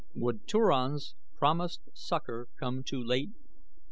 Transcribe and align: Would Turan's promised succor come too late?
Would 0.15 0.47
Turan's 0.47 1.13
promised 1.35 1.81
succor 1.93 2.47
come 2.59 2.81
too 2.83 3.03
late? 3.03 3.29